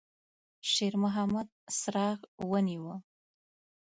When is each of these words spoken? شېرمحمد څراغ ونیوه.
شېرمحمد 0.71 1.47
څراغ 1.79 2.19
ونیوه. 2.49 2.95